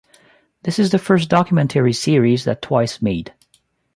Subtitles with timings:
[0.63, 3.35] This is the first documentary series that Twice made.